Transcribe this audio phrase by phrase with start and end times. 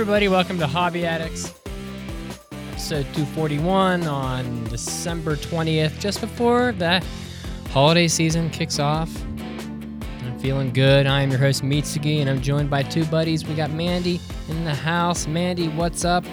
[0.00, 1.52] Everybody, welcome to Hobby Addicts,
[2.70, 7.04] episode 241 on December 20th, just before the
[7.68, 9.14] holiday season kicks off.
[10.22, 11.06] I'm feeling good.
[11.06, 13.46] I am your host, Mitsugi, and I'm joined by two buddies.
[13.46, 14.18] We got Mandi
[14.48, 15.26] in the house.
[15.26, 16.24] Mandi, what's up?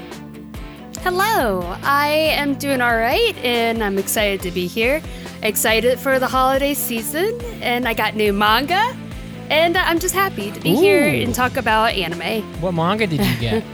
[0.99, 5.01] Hello, I am doing all right and I'm excited to be here.
[5.43, 8.95] Excited for the holiday season, and I got new manga,
[9.49, 12.43] and I'm just happy to be here and talk about anime.
[12.61, 13.63] What manga did you get?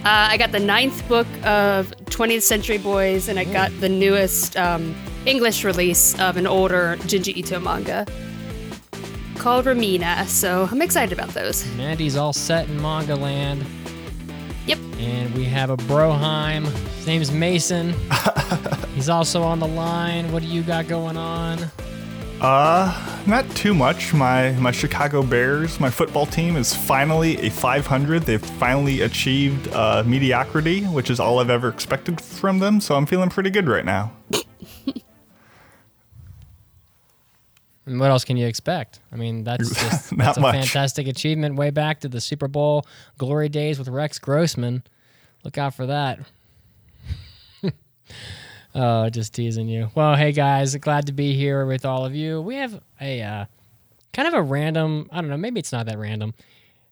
[0.00, 4.56] Uh, I got the ninth book of 20th Century Boys, and I got the newest
[4.56, 4.94] um,
[5.26, 8.06] English release of an older Junji Ito manga
[9.40, 11.64] called Remina, so I'm excited about those.
[11.76, 13.64] Mandi's all set in manga land.
[14.66, 14.78] Yep.
[14.98, 16.64] And we have a Broheim.
[16.96, 17.94] His name's Mason.
[18.94, 20.30] He's also on the line.
[20.30, 21.58] What do you got going on?
[22.40, 24.14] Uh, not too much.
[24.14, 28.22] My my Chicago Bears, my football team, is finally a 500.
[28.22, 32.80] They've finally achieved uh, mediocrity, which is all I've ever expected from them.
[32.80, 34.12] So I'm feeling pretty good right now.
[37.86, 39.00] And what else can you expect?
[39.10, 40.54] I mean, that's just that's a much.
[40.54, 42.86] fantastic achievement way back to the Super Bowl
[43.18, 44.84] glory days with Rex Grossman.
[45.42, 46.20] Look out for that.
[48.74, 49.90] oh, just teasing you.
[49.94, 52.40] Well, hey guys, glad to be here with all of you.
[52.40, 53.44] We have a uh,
[54.12, 55.08] kind of a random.
[55.12, 55.36] I don't know.
[55.36, 56.34] Maybe it's not that random.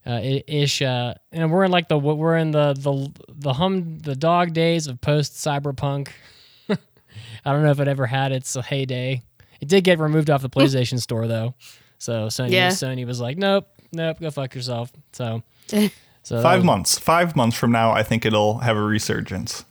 [0.06, 4.16] Uh, ish, uh, and we're in like the we're in the the the hum the
[4.16, 6.08] dog days of post cyberpunk.
[6.70, 9.22] I don't know if it ever had its heyday.
[9.60, 11.54] It did get removed off the PlayStation Store though,
[11.98, 12.68] so Sony Yeah.
[12.68, 14.90] Sony was like, nope, nope, go fuck yourself.
[15.12, 15.42] So,
[16.22, 16.98] so Five was- months.
[16.98, 19.64] Five months from now, I think it'll have a resurgence.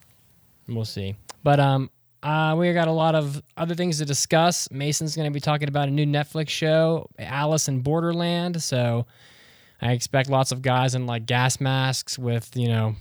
[0.68, 1.16] We'll see.
[1.42, 1.90] But um,
[2.24, 4.70] uh, we got a lot of other things to discuss.
[4.72, 8.62] Mason's going to be talking about a new Netflix show, Alice in Borderland.
[8.62, 9.06] So
[9.82, 12.96] I expect lots of guys in like gas masks with you know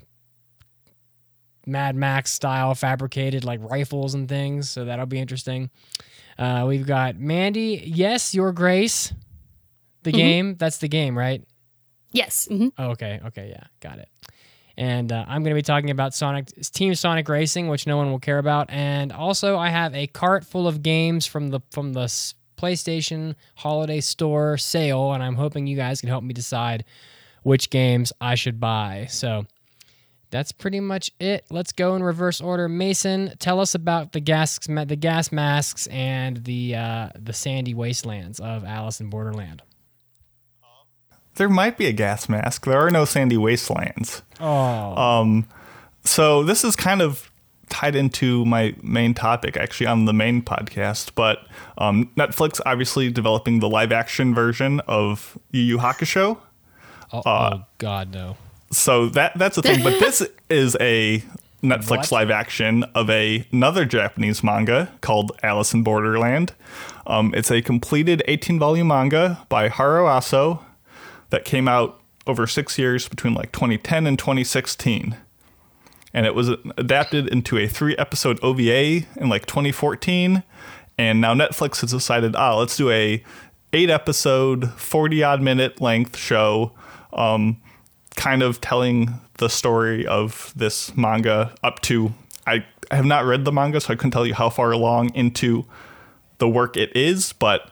[1.66, 4.70] Mad Max style fabricated like rifles and things.
[4.70, 5.70] So that'll be interesting.
[6.38, 7.82] Uh, we've got Mandi.
[7.86, 9.12] Yes, Your Grace.
[10.02, 10.54] The game.
[10.56, 11.42] That's the game, right?
[12.12, 12.46] Yes.
[12.50, 12.70] mhm.
[12.78, 13.20] Oh, okay.
[13.26, 13.48] Okay.
[13.50, 13.64] Yeah.
[13.80, 14.08] Got it.
[14.78, 18.10] And uh, I'm going to be talking about Sonic Team Sonic Racing, which no one
[18.10, 18.68] will care about.
[18.70, 22.12] And also, I have a cart full of games from the from the
[22.56, 26.84] PlayStation Holiday Store sale, and I'm hoping you guys can help me decide
[27.42, 29.06] which games I should buy.
[29.08, 29.46] So
[30.30, 31.44] that's pretty much it.
[31.50, 32.68] Let's go in reverse order.
[32.68, 38.40] Mason, tell us about the gas the gas masks and the uh, the sandy wastelands
[38.40, 39.62] of Alice in Borderland.
[41.36, 42.64] There might be a gas mask.
[42.66, 44.22] There are no sandy wastelands.
[44.40, 45.46] Oh, Um,
[46.04, 47.30] So this is kind of
[47.68, 51.10] tied into my main topic, actually on the main podcast.
[51.14, 51.38] But
[51.78, 56.38] um, Netflix obviously developing the live action version of Yu Yu Hakusho.
[57.12, 58.36] oh, oh God, no.
[58.70, 59.82] So that that's the thing.
[59.82, 61.22] But this is a
[61.62, 62.12] Netflix What?
[62.12, 66.52] live action of a, another Japanese manga called Alice in Borderland.
[67.06, 70.60] Um, it's a completed 18 volume manga by Haro Aso
[71.30, 75.16] that came out over six years between like 2010 and 2016.
[76.12, 76.48] And it was
[76.78, 80.42] adapted into a three episode OVA in like 2014.
[80.98, 83.22] And now Netflix has decided, ah, let's do a
[83.72, 86.72] eight episode, 40 odd minute length show,
[87.12, 87.60] um,
[88.14, 92.14] kind of telling the story of this manga up to.
[92.46, 95.66] I have not read the manga, so I couldn't tell you how far along into
[96.38, 97.70] the work it is, but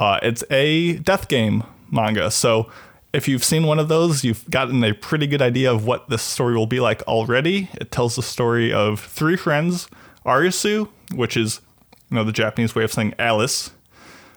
[0.00, 2.30] uh, it's a death game manga.
[2.30, 2.70] So
[3.16, 6.20] if you've seen one of those, you've gotten a pretty good idea of what this
[6.20, 7.70] story will be like already.
[7.80, 9.88] It tells the story of three friends,
[10.26, 11.62] Arisu, which is
[12.10, 13.70] you know the Japanese way of saying Alice,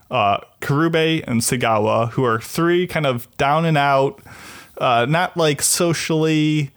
[0.10, 4.22] uh, Karube, and Segawa, who are three kind of down and out,
[4.78, 6.72] uh, not like socially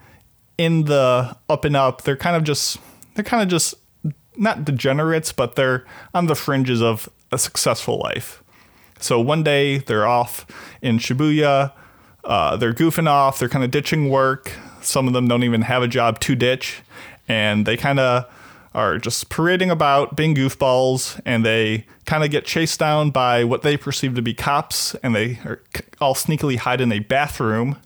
[0.59, 2.03] in the up and up.
[2.03, 2.79] They're kind of just
[3.15, 3.77] they're kind of just
[4.37, 5.85] not degenerates, but they're
[6.15, 8.43] on the fringes of a successful life.
[8.99, 10.47] So one day they're off
[10.83, 11.73] in Shibuya.
[12.25, 13.39] Uh, they're goofing off.
[13.39, 14.53] They're kind of ditching work.
[14.81, 16.83] Some of them don't even have a job to ditch,
[17.29, 18.27] and they kind of
[18.75, 23.63] are just parading about, being goofballs, and they kind of get chased down by what
[23.63, 25.39] they perceive to be cops, and they
[26.01, 27.77] all sneakily hide in a bathroom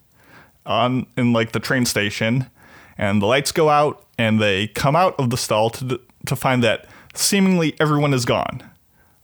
[0.65, 2.49] on in like the train station,
[2.97, 6.63] and the lights go out, and they come out of the stall to to find
[6.63, 8.63] that seemingly everyone is gone,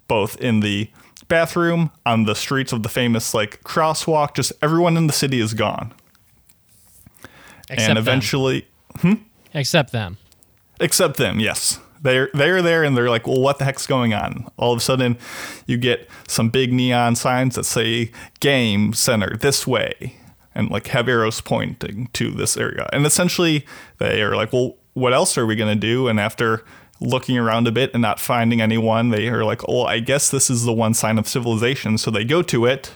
[0.09, 0.89] both in the
[1.33, 4.35] bathroom, on the streets of the famous like crosswalk.
[4.35, 5.93] Just everyone in the city is gone,
[7.71, 8.03] Except and them.
[8.03, 8.67] eventually,
[9.01, 9.15] hmm?
[9.55, 10.19] Except them.
[10.81, 14.47] except them yes they're they're there and they're like well what the heck's going on
[14.57, 15.17] all of a sudden
[15.67, 20.17] you get some big neon signs that say game center this way
[20.55, 23.65] and like have arrows pointing to this area and essentially
[23.99, 26.65] they are like well what else are we going to do and after
[27.03, 30.49] looking around a bit and not finding anyone they are like oh i guess this
[30.49, 32.93] is the one sign of civilization so they go to it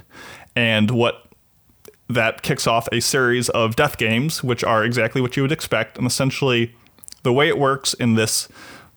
[0.54, 1.26] and what
[2.08, 5.98] that kicks off a series of death games, which are exactly what you would expect.
[5.98, 6.74] And essentially,
[7.22, 8.48] the way it works in this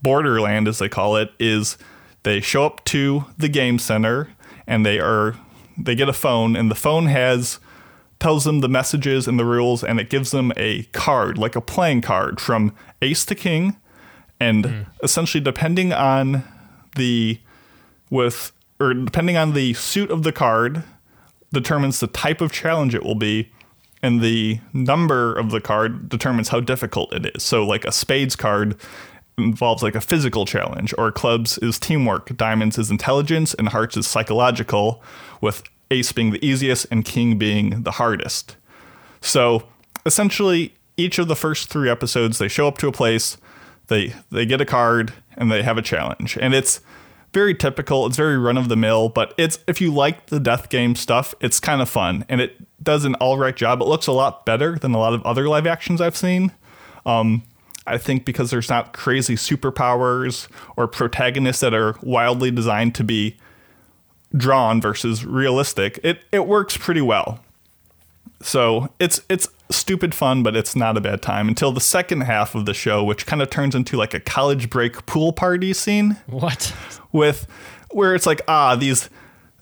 [0.02, 1.78] borderland, as they call it, is
[2.24, 4.30] they show up to the game center
[4.68, 5.36] and they are
[5.78, 7.58] they get a phone, and the phone has
[8.20, 11.62] tells them the messages and the rules, and it gives them a card, like a
[11.62, 13.78] playing card, from ace to king,
[14.40, 14.82] and hmm.
[15.04, 16.44] essentially depending on
[16.96, 17.40] the
[18.10, 20.84] with or depending on the suit of the card
[21.52, 23.52] determines the type of challenge it will be
[24.02, 27.44] and the number of the card determines how difficult it is.
[27.44, 28.78] So like a spades card
[29.38, 32.36] involves like a physical challenge or clubs is teamwork.
[32.38, 35.04] Diamonds is intelligence and hearts is psychological
[35.42, 38.56] with ace being the easiest and king being the hardest.
[39.22, 39.64] So
[40.06, 43.38] essentially, each of the first three episodes, they show up to a place,
[43.90, 46.80] they they get a card, and they have a challenge, and it's
[47.34, 48.06] very typical.
[48.06, 51.36] It's very run of the mill, but it's if you like the death game stuff,
[51.42, 53.82] it's kind of fun, and it does an all right job.
[53.82, 56.52] It looks a lot better than a lot of other live actions I've seen.
[57.06, 57.44] Um,
[57.86, 60.48] I think because there's not crazy superpowers
[60.78, 63.38] or protagonists that are wildly designed to be
[64.36, 67.44] drawn versus realistic, it it works pretty well.
[68.42, 72.56] So it's it's stupid fun, but it's not a bad time until the second half
[72.56, 76.18] of the show, which kind of turns into like a college break pool party scene
[76.28, 76.74] What?
[77.12, 77.48] with
[77.92, 79.10] where it's like ah these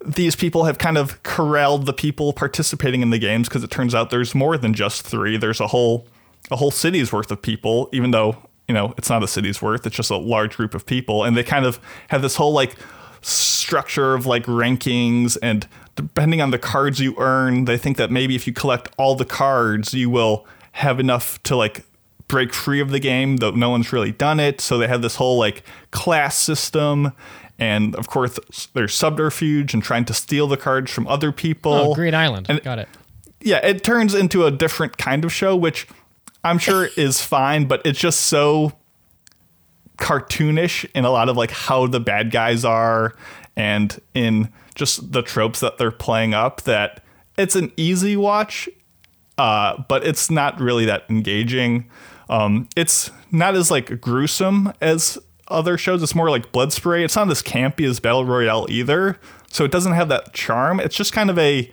[0.06, 3.96] these people have kind of corralled the people participating in the games because it turns
[3.96, 5.38] out there's more than just three.
[5.38, 6.08] There's a whole
[6.52, 8.38] a whole city's worth of people, even though
[8.68, 9.86] you know it's not a city's worth.
[9.86, 12.76] It's just a large group of people, and they kind of have this whole like
[13.22, 18.36] structure of like rankings and depending on the cards you earn they think that maybe
[18.36, 21.84] if you collect all the cards you will have enough to like
[22.30, 25.16] break free of the game though no one's really done it so they have this
[25.16, 27.12] whole like class system
[27.60, 28.38] and of course
[28.74, 32.46] there's subterfuge and trying to steal the cards from other people Oh, Greed Island.
[32.50, 32.88] and- Got it.
[33.42, 35.88] yeah, it turns into a different kind of show, which
[36.44, 38.74] I'm sure is fine, but it's just so
[39.98, 43.16] cartoonish in a lot of like how the bad guys are
[43.56, 47.04] and in just the tropes that they're playing up that
[47.38, 48.70] it's an easy watch,
[49.38, 51.90] uh, but it's not really that engaging.
[52.30, 56.04] Um, it's not as like gruesome as other shows.
[56.04, 57.04] It's more like blood spray.
[57.04, 59.20] It's not as campy as Battle Royale either.
[59.50, 60.80] So it doesn't have that charm.
[60.80, 61.72] It's just kind of a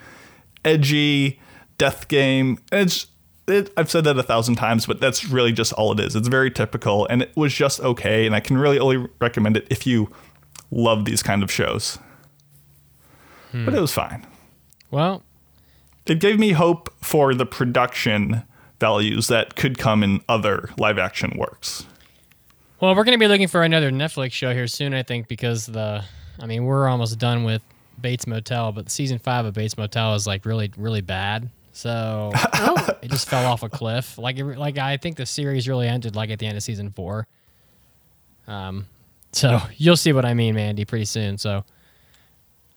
[0.65, 1.41] edgy
[1.79, 2.59] death game.
[2.73, 3.07] It's
[3.47, 6.17] it, I've said that a thousand times, but that's really just all it is.
[6.17, 8.27] It's very typical, and it was just okay.
[8.27, 10.09] And I can really only recommend it if you
[10.71, 11.99] love these kind of shows.
[13.65, 14.27] But it was fine.
[14.91, 15.23] Well,
[16.07, 18.43] It gave me hope for the production
[18.81, 21.87] values that could come in other live action works.
[22.81, 26.05] well, we're gonna be looking for another Netflix show here soon, I think, because the,
[26.41, 27.63] I mean, we're almost done with
[28.01, 31.49] Bates Motel, but season five of Bates Motel is like really, really bad.
[31.73, 34.19] So Oh, it just fell off a cliff.
[34.19, 36.91] Like, it, like I think the series really ended like at the end of season
[36.91, 37.27] four.
[38.47, 38.87] Um,
[39.33, 41.39] so you'll see what I mean, Mandi, pretty soon.
[41.39, 41.65] So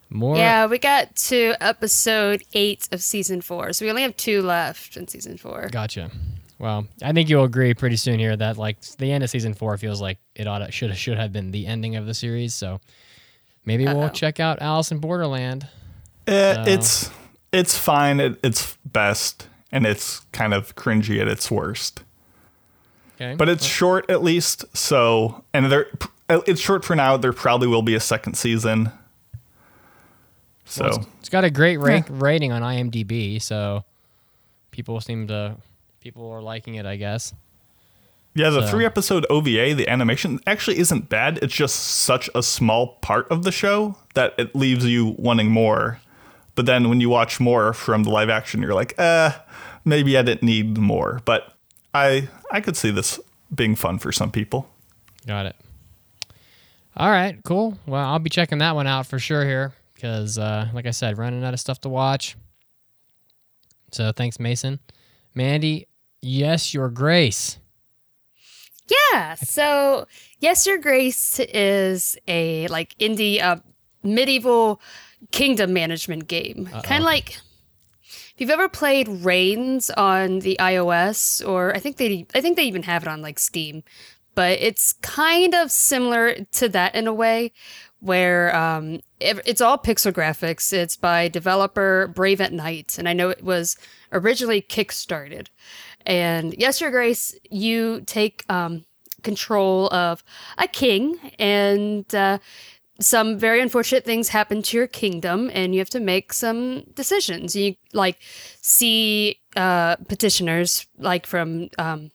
[0.09, 0.37] more.
[0.37, 4.97] yeah, we got to episode eight of season four, so we only have two left
[4.97, 5.67] in season four.
[5.71, 6.09] Gotcha.
[6.59, 9.77] Well, I think you'll agree pretty soon here that like the end of season four
[9.77, 12.53] feels like it ought to should should have been the ending of the series.
[12.55, 12.79] So
[13.65, 15.67] maybe we'll check out Alice in Borderland.
[16.25, 17.09] Eh, So- It's
[17.51, 22.03] it's fine at its best, and it's kind of cringy at its worst.
[23.15, 25.87] Okay, But it's short at least, so and there
[26.29, 27.17] it's short for now.
[27.17, 28.91] There probably will be a second season.
[30.67, 33.83] So Well, it's- it's got a great rank rating on IMDb, so
[34.71, 35.55] people seem to
[36.01, 36.85] people are liking it.
[36.85, 37.33] I guess.
[38.35, 41.39] yeah, the so- three episode OVA, the animation actually isn't bad.
[41.41, 45.99] It's just such a small part of the show that it leaves you wanting more.
[46.55, 49.31] But then when you watch more from the live action, you're like, eh,
[49.85, 51.21] maybe I didn't need more.
[51.25, 51.53] But
[51.93, 53.19] I I could see this
[53.53, 54.69] being fun for some people.
[55.25, 55.55] Got it.
[56.95, 57.77] All right, cool.
[57.85, 61.17] Well, I'll be checking that one out for sure here because, uh, like I said,
[61.17, 62.37] running out of stuff to watch.
[63.91, 64.79] So thanks, Mason.
[65.33, 65.87] Mandi,
[66.21, 67.57] yes, your grace.
[68.87, 69.35] Yeah.
[69.35, 70.07] So,
[70.39, 73.57] Yes, Your Grace is a like indie uh,
[74.03, 74.79] medieval
[75.31, 76.69] kingdom management game.
[76.83, 77.37] Kind of like
[78.03, 82.65] if you've ever played Reigns on the iOS, or I think they I think they
[82.65, 83.83] even have it on like Steam,
[84.35, 87.51] but it's kind of similar to that in a way,
[87.99, 90.71] where um, it- it's all pixel graphics.
[90.73, 93.75] It's by developer Brave at Night, and I know it was
[94.11, 95.47] originally kickstarted.
[96.05, 98.85] And yes, Your Grace, you take um,
[99.23, 100.23] control of
[100.57, 102.37] a king, and uh,
[102.99, 107.55] some very unfortunate things happen to your kingdom, and you have to make some decisions.
[107.55, 108.19] You like
[108.61, 112.11] see uh, petitioners, like from um,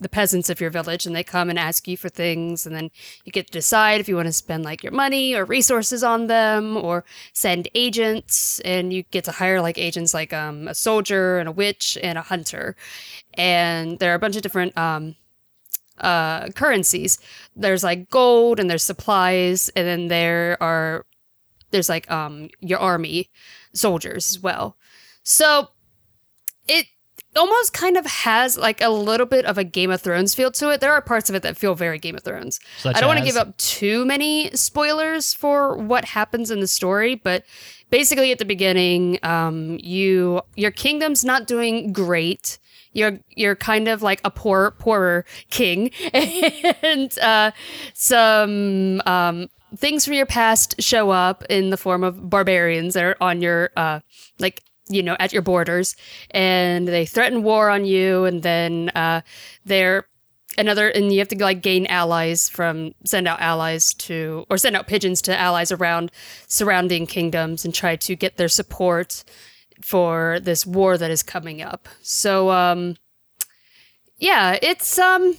[0.00, 2.90] the peasants of your village and they come and ask you for things and then
[3.24, 6.28] you get to decide if you want to spend like your money or resources on
[6.28, 11.38] them or send agents and you get to hire like agents like um, a soldier
[11.38, 12.76] and a witch and a hunter.
[13.34, 15.16] And there are a bunch of different um,
[15.98, 17.18] uh, currencies.
[17.56, 21.04] There's like gold and there's supplies and then there are
[21.70, 23.30] there's like um your army
[23.74, 24.76] soldiers as well.
[25.22, 25.68] So
[26.66, 26.86] it
[27.38, 30.70] almost kind of has like a little bit of a Game of Thrones feel to
[30.70, 30.80] it.
[30.80, 32.60] There are parts of it that feel very Game of Thrones.
[32.78, 36.66] Such I don't want to give up too many spoilers for what happens in the
[36.66, 37.44] story, but
[37.90, 42.58] basically at the beginning, um, you your kingdom's not doing great.
[42.92, 47.52] You're you're kind of like a poor poorer king, and uh,
[47.94, 53.16] some um, things from your past show up in the form of barbarians that are
[53.20, 54.00] on your uh,
[54.38, 55.96] like you know at your borders
[56.30, 59.20] and they threaten war on you and then uh,
[59.64, 60.06] they're
[60.58, 64.76] another and you have to like gain allies from send out allies to or send
[64.76, 66.10] out pigeons to allies around
[66.48, 69.22] surrounding kingdoms and try to get their support
[69.80, 71.88] for this war that is coming up.
[72.02, 72.96] So um
[74.16, 75.36] yeah it's um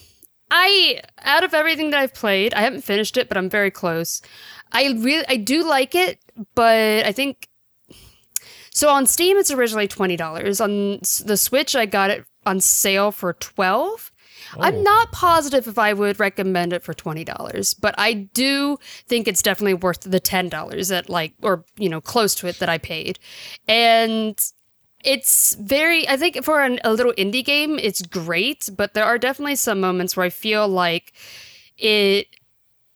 [0.49, 4.21] i out of everything that i've played i haven't finished it but i'm very close.
[4.71, 6.19] I really i do like it
[6.55, 7.48] but i think
[8.79, 10.61] so on Steam, it's originally twenty dollars.
[10.61, 14.09] On the Switch, I got it on sale for twelve.
[14.57, 14.81] I'm oh.
[14.81, 19.41] not positive if I would recommend it for twenty dollars, but I do think it's
[19.41, 22.77] definitely worth the ten dollars that like, or you know, close to it that I
[22.77, 23.19] paid,
[23.67, 24.39] and
[25.03, 26.07] it's very.
[26.07, 29.81] I think for an, a little indie game, it's great, but there are definitely some
[29.81, 31.11] moments where I feel like
[31.77, 32.27] it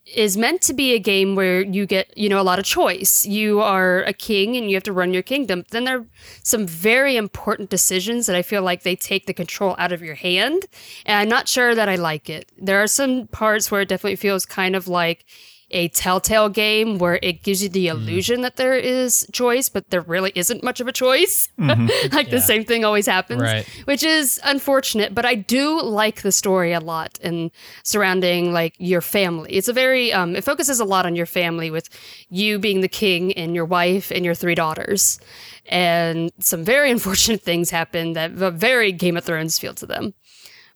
[0.05, 3.25] is meant to be a game where you get, you know, a lot of choice.
[3.25, 5.63] You are a king and you have to run your kingdom.
[5.72, 6.05] Then there are
[6.43, 10.15] some very important decisions that I feel like they take the control out of your
[10.15, 10.65] hand.
[11.05, 12.51] And I'm not sure that I like it.
[12.57, 15.25] There are some parts where it definitely feels kind of like
[15.74, 20.01] a telltale game where it gives you the illusion that there is choice, but there
[20.01, 21.50] really isn't much of a choice.
[21.58, 23.65] like the same thing always happens, Right.
[23.86, 25.13] which is unfortunate.
[25.13, 27.51] But I do like the story a lot and
[27.84, 29.51] surrounding like your family.
[29.51, 31.89] It's a very um, it focuses a lot on your family with
[32.30, 35.20] you being the king and your wife and your three daughters.
[35.65, 40.13] And some very unfortunate things happen that very Game of Thrones feel to them.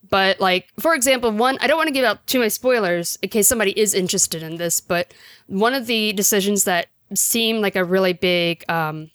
[0.10, 3.30] But like, for example, one I don't want to give out too many spoilers in
[3.30, 5.14] case somebody is interested in this, but
[5.48, 9.12] one of the decisions that seemed like a really big um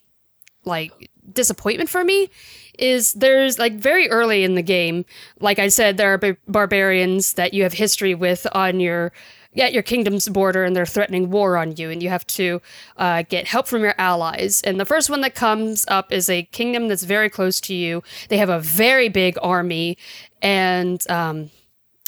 [0.65, 0.93] like
[1.33, 2.31] disappointment for me
[2.79, 5.05] is there's like very early in the game,
[5.41, 9.13] like I said, there are bar- barbarians that you have history with on your
[9.59, 12.63] at your kingdom's border, and they're threatening war on you, and you have to
[12.97, 14.63] uh, get help from your allies.
[14.63, 18.03] And the first one that comes up is a kingdom that's very close to you.
[18.29, 19.99] They have a very big army,
[20.43, 21.51] and um,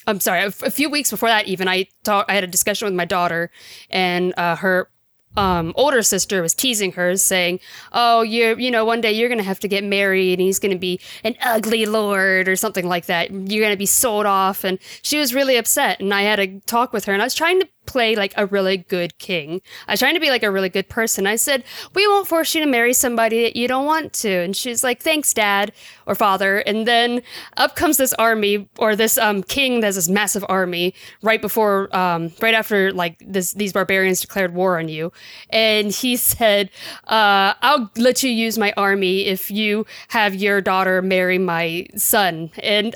[0.07, 0.45] I'm sorry.
[0.45, 3.51] A, few weeks before that, even I I had a discussion with my daughter,
[3.91, 4.91] and uh, her
[5.37, 7.61] um, older sister was teasing her, saying,
[7.93, 10.77] "Oh, you're you know, one day you're gonna have to get married, and he's gonna
[10.77, 13.31] be an ugly lord or something like that.
[13.31, 16.93] You're gonna be sold off." And she was really upset, and I had a talk
[16.93, 19.61] with her, and I was trying to play like a really good king.
[19.89, 21.27] I was trying to be like a really good person.
[21.27, 21.65] I said,
[21.95, 25.03] "We won't force you to marry somebody that you don't want to." And she's like,
[25.03, 25.73] "Thanks, dad
[26.07, 27.23] or father." And then
[27.57, 31.95] up comes this army or this um, king that has this massive army right before,
[31.97, 35.13] um, right after like this, these barbarians declared war on you.
[35.51, 36.71] And he said,
[37.09, 42.51] uh, "I'll let you use my army if you have your daughter marry my son."
[42.63, 42.95] And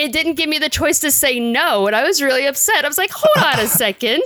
[0.00, 2.84] it didn't give me the choice to say no, and I was really upset.
[2.84, 4.22] I was like, hold on a second.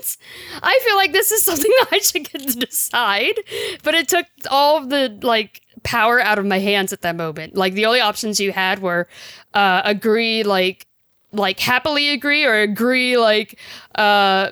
[0.62, 3.34] I feel like this is something that I should get to decide.
[3.82, 7.54] But it took all of the like power out of my hands at that moment.
[7.56, 9.06] Like the only options you had were
[9.52, 10.86] uh agree like
[11.32, 13.58] like happily agree or agree like
[13.96, 14.50] uh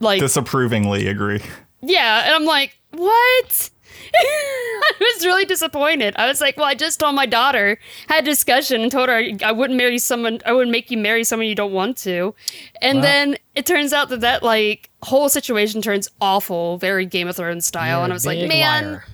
[0.00, 1.40] like Disapprovingly agree.
[1.82, 3.70] yeah, and I'm like, what?
[4.14, 6.14] I was really disappointed.
[6.16, 9.22] I was like, well, I just told my daughter, had a discussion and told her
[9.44, 12.34] I wouldn't marry someone, I wouldn't make you marry someone you don't want to.
[12.80, 13.02] And Wow.
[13.02, 17.66] then it turns out that that like whole situation turns awful, very Game of Thrones
[17.66, 17.98] style.
[17.98, 19.04] You're and I was like, man, liar.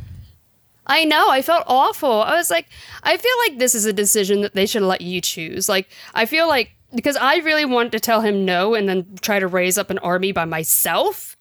[0.86, 1.28] I know.
[1.30, 2.22] I felt awful.
[2.22, 2.66] I was like,
[3.02, 5.68] I feel like this is a decision that they should let you choose.
[5.68, 9.38] Like, I feel like because I really wanted to tell him no and then try
[9.38, 11.31] to raise up an army by myself,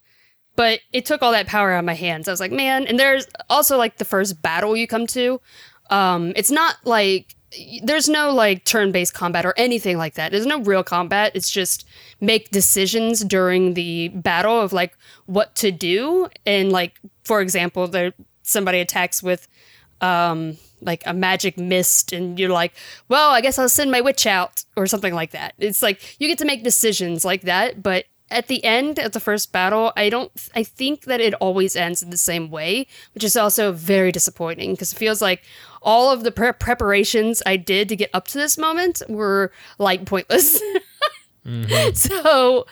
[0.62, 2.28] but it took all that power out of my hands.
[2.28, 2.86] I was like, man.
[2.86, 5.42] And there's also like the first battle you come to.
[5.90, 7.36] Um, it's not like
[7.82, 10.32] there's no like turn-based combat or anything like that.
[10.32, 11.32] There's no real combat.
[11.34, 11.88] It's just
[12.20, 16.30] make decisions during the battle of like what to do.
[16.46, 18.14] And like, for example, there
[18.44, 19.48] somebody attacks with
[20.00, 22.74] um like a magic mist and you're like,
[23.10, 25.56] well, I guess I'll send my witch out or something like that.
[25.58, 29.20] It's like you get to make decisions like that, but at the end of the
[29.20, 33.24] first battle, I don't I think that it always ends in the same way, which
[33.24, 35.44] is also very disappointing because it feels like
[35.82, 40.06] all of the pre- preparations I did to get up to this moment were like
[40.06, 40.62] pointless.
[41.94, 42.68] So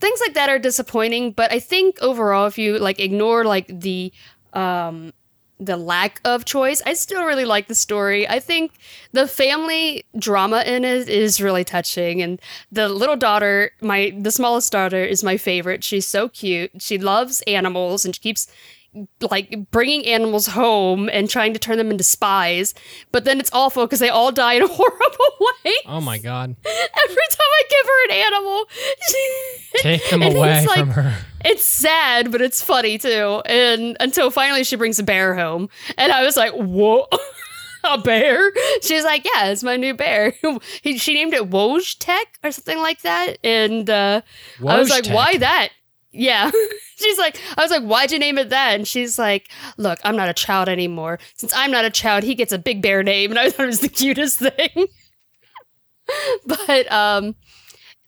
[0.00, 4.12] things like that are disappointing, but I think overall if you like ignore like the
[4.52, 5.12] um
[5.60, 8.26] the lack of choice, I still really like the story.
[8.26, 8.72] I think
[9.12, 12.40] the family drama in it is really touching and
[12.72, 15.84] the little daughter, my the smallest daughter is my favorite.
[15.84, 16.70] She's so cute.
[16.80, 18.48] She loves animals and she keeps
[19.20, 22.74] like bringing animals home and trying to turn them into spies,
[23.12, 25.72] but then it's awful because they all die in a horrible way.
[25.86, 26.56] Oh my god.
[26.64, 28.64] Every time I give her an animal,
[29.76, 31.14] Take them away it's like- from her.
[31.42, 33.40] It's sad, but it's funny too.
[33.46, 37.06] And until finally she brings a bear home, and I was like, "Whoa,
[37.84, 40.34] a bear?" She's like, "Yeah, it's my new bear."
[40.84, 44.20] She named it Wojtek or something like that, and uh,
[44.66, 45.70] I was like, "Why that?"
[46.12, 46.50] Yeah.
[46.96, 48.74] she's like, I was like, why'd you name it that?
[48.74, 51.18] And she's like, look, I'm not a child anymore.
[51.36, 53.30] Since I'm not a child, he gets a big bear name.
[53.30, 54.86] And I thought it was the cutest thing.
[56.46, 57.36] but um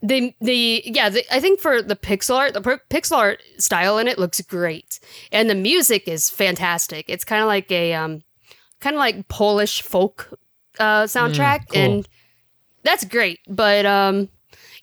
[0.01, 3.97] the the yeah the, I think for the pixel art the per- pixel art style
[3.97, 4.99] in it looks great
[5.31, 7.05] and the music is fantastic.
[7.07, 8.23] It's kind of like a um
[8.81, 10.37] kind of like Polish folk
[10.79, 11.81] uh soundtrack cool.
[11.81, 12.07] and
[12.83, 13.39] that's great.
[13.47, 14.27] But um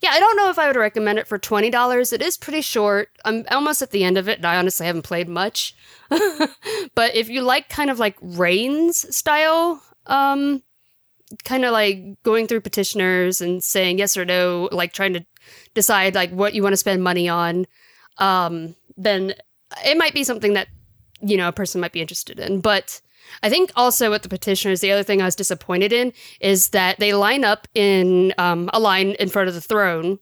[0.00, 2.12] yeah, I don't know if I would recommend it for twenty dollars.
[2.12, 3.10] It is pretty short.
[3.24, 5.74] I'm almost at the end of it, and I honestly haven't played much.
[6.08, 10.62] but if you like kind of like Reigns style, um,
[11.44, 15.24] kind of like going through petitioners and saying yes or no, like trying to
[15.74, 17.66] decide like what you want to spend money on,
[18.18, 19.34] um, then
[19.84, 20.68] it might be something that
[21.20, 22.60] you know a person might be interested in.
[22.60, 23.02] But
[23.42, 26.98] I think also with the petitioners, the other thing I was disappointed in is that
[26.98, 30.18] they line up in um, a line in front of the throne,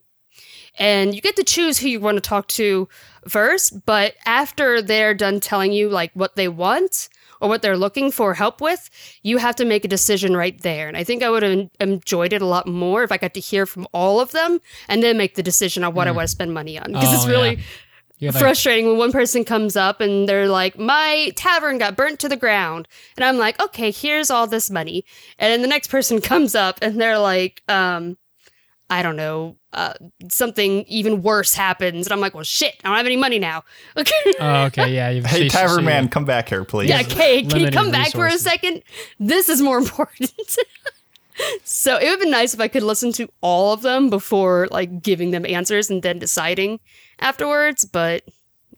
[0.78, 2.88] and you get to choose who you want to talk to
[3.28, 3.84] first.
[3.84, 7.08] But after they're done telling you like what they want
[7.40, 8.90] or what they're looking for help with,
[9.22, 10.88] you have to make a decision right there.
[10.88, 13.40] And I think I would have enjoyed it a lot more if I got to
[13.40, 16.32] hear from all of them and then make the decision on what I want to
[16.32, 17.62] spend money on because Oh, it's really yeah.
[18.18, 21.96] You have, like, frustrating when one person comes up and they're like, "My tavern got
[21.96, 25.04] burnt to the ground," and I'm like, "Okay, here's all this money,"
[25.38, 28.16] and then the next person comes up and they're like, um,
[28.90, 29.92] "I don't know." Uh,
[30.30, 32.74] something even worse happens, and I'm like, "Well, shit!
[32.82, 33.62] I don't have any money now."
[33.96, 35.10] Okay, Oh, okay, yeah.
[35.10, 36.88] You've Hey, Tavern Man, come back here, please.
[36.88, 38.82] yeah, okay, can you limited come back for a second?
[39.20, 40.32] This is more important.
[41.64, 44.68] So it would have been nice if I could listen to all of them before
[44.70, 46.80] like giving them answers and then deciding
[47.20, 47.84] afterwards.
[47.84, 48.22] But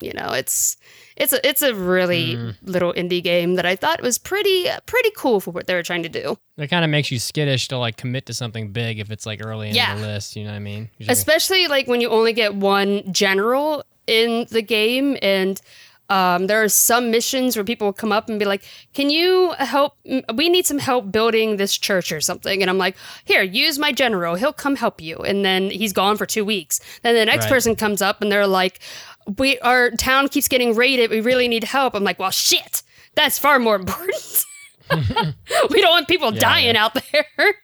[0.00, 0.76] you know, it's
[1.16, 2.56] it's a it's a really Mm.
[2.62, 6.02] little indie game that I thought was pretty pretty cool for what they were trying
[6.04, 6.38] to do.
[6.56, 9.44] It kind of makes you skittish to like commit to something big if it's like
[9.44, 9.94] early in Yeah.
[9.96, 10.36] the list.
[10.36, 10.88] You know what I mean?
[10.98, 15.60] You're just like, especially like when you only get one general in the game and
[16.10, 19.52] um, there are some missions where people will come up and be like can you
[19.58, 19.94] help
[20.34, 22.60] we need some help building this church or something?
[22.60, 24.34] And i'm like here use my general.
[24.34, 25.16] He'll come help you.
[25.18, 26.80] And then he's gone for two weeks.
[27.02, 27.52] Then the next Right.
[27.52, 28.80] person comes up and they're like
[29.38, 31.10] we our town keeps getting raided.
[31.10, 31.94] We really need help.
[31.94, 32.82] I'm like well shit.
[33.14, 34.44] That's far more important
[35.70, 37.26] we don't want people dying out there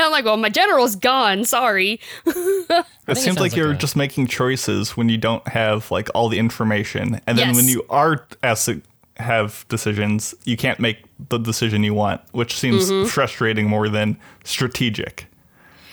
[0.00, 3.76] i'm like well my general's gone sorry It think it seems like like you're a-
[3.76, 7.56] just making choices when you don't have like all the information, and then Yes.
[7.56, 8.82] when you are asked to
[9.16, 10.98] have decisions, you can't make
[11.30, 13.08] the decision you want, which seems Mm-hmm.
[13.08, 15.26] frustrating more than strategic.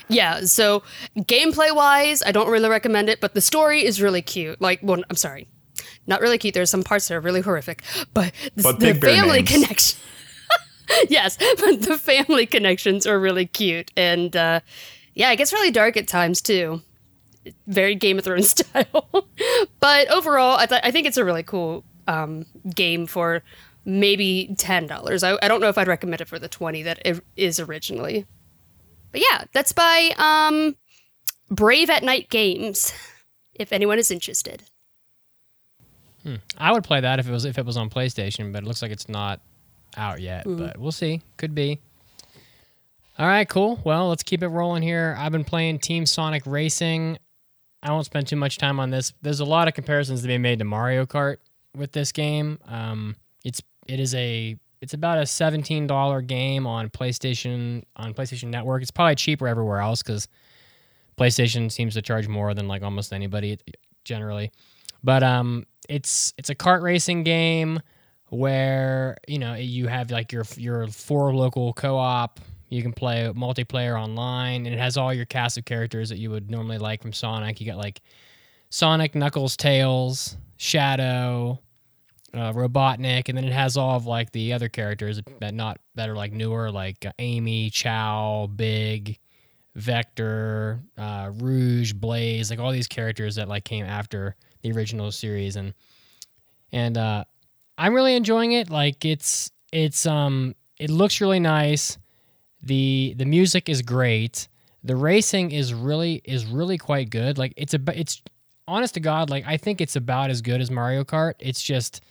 [0.08, 0.82] Yeah, so
[1.16, 4.60] gameplay wise, I don't really recommend it, but the story is really cute.
[4.60, 5.48] Like, well, I'm sorry,
[6.06, 6.52] not really cute.
[6.54, 7.82] There's some parts that are really horrific,
[8.14, 9.50] but the, But the Big family names.
[9.50, 9.98] connection.
[11.08, 14.60] yes, but the family connections are really cute, and uh,
[15.14, 16.82] yeah, it gets really dark at times too.
[17.66, 19.28] Very Game of Thrones style,
[19.80, 23.42] but overall, I th- I think it's a really cool um, game for
[23.84, 25.22] maybe ten dollars.
[25.22, 28.26] I, I don't know if I'd recommend it for the twenty that it is originally.
[29.12, 30.76] But yeah, that's by um,
[31.50, 32.92] Brave at Night Games.
[33.54, 34.64] If anyone is interested.
[36.58, 38.82] I would play that if it was if it was on PlayStation, but it looks
[38.82, 39.40] like it's not
[39.96, 40.44] out yet.
[40.46, 41.22] But we'll see.
[41.36, 41.80] Could be.
[43.18, 43.80] All right, cool.
[43.82, 45.16] Well, let's keep it rolling here.
[45.18, 47.18] I've been playing Team Sonic Racing.
[47.82, 49.12] I won't spend too much time on this.
[49.22, 51.36] There's a lot of comparisons to be made to Mario Kart
[51.74, 52.58] with this game.
[52.66, 58.48] Um, it's it is a it's about a seventeen dollar game on PlayStation on PlayStation
[58.48, 58.82] Network.
[58.82, 60.28] It's probably cheaper everywhere else because
[61.18, 63.58] PlayStation seems to charge more than like almost anybody
[64.04, 64.50] generally.
[65.02, 67.80] But um, it's it's a kart racing game
[68.28, 72.40] where you know you have like your your four local co-op.
[72.68, 76.30] You can play multiplayer online, and it has all your cast of characters that you
[76.30, 77.60] would normally like from Sonic.
[77.60, 78.00] You got like
[78.70, 81.60] Sonic, Knuckles, Tails, Shadow,
[82.34, 86.08] uh, Robotnik, and then it has all of like the other characters that not that
[86.08, 89.18] are like newer, like Amy, Chao, Big,
[89.76, 95.56] Vector, uh, Rouge, Blaze, like all these characters that like came after the original series,
[95.56, 95.72] and
[96.72, 97.24] and uh,
[97.78, 98.70] I'm really enjoying it.
[98.70, 101.98] Like it's it's um it looks really nice.
[102.62, 104.48] the The music is great.
[104.82, 107.38] The racing is really is really quite good.
[107.38, 108.22] Like it's a it's
[108.68, 111.34] honest to God, like I think it's about as good as Mario Kart.
[111.38, 112.02] It's just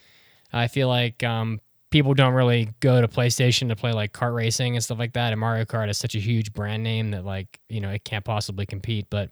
[0.54, 4.76] I feel like um, people don't really go to PlayStation to play like kart racing
[4.76, 5.32] and stuff like that.
[5.32, 8.24] And Mario Kart is such a huge brand name that like you know it can't
[8.24, 9.08] possibly compete.
[9.10, 9.32] But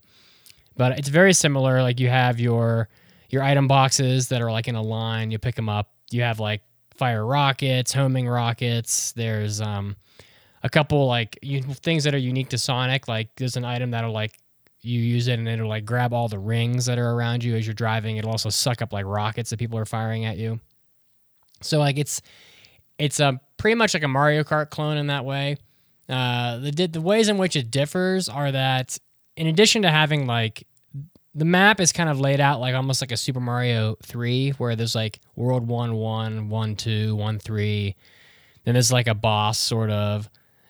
[0.76, 1.82] but it's very similar.
[1.82, 2.89] Like you have your
[3.30, 5.32] your item boxes that are like in a line.
[5.32, 5.92] You pick them up.
[6.13, 6.62] You have like
[6.95, 9.12] fire rockets, homing rockets.
[9.13, 9.95] There's um
[10.63, 13.08] a couple like you, things that are unique to Sonic.
[13.08, 14.39] Like there's an item that'll like
[14.82, 17.65] you use it and it'll like grab all the rings that are around you as
[17.65, 18.17] you're driving.
[18.17, 20.60] It'll also suck up like rockets that people are firing at you.
[21.62, 22.21] So like it's
[22.97, 25.58] it's a pretty much like a Mario Kart clone in that way.
[26.10, 28.97] Uh, the the ways in which it differs are that
[29.36, 30.67] in addition to having like
[31.36, 34.76] the map is kind of laid out like almost like a Super Mario 3 where
[34.76, 37.96] there's like world 1 1 1 2 1 3
[38.65, 40.30] then there's like a boss sort of